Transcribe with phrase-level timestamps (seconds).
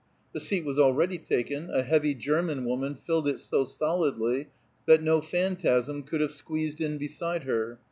[0.33, 4.47] The seat was already taken; a heavy German woman filled it so solidly
[4.87, 7.77] that no phantasm could have squeezed in beside her.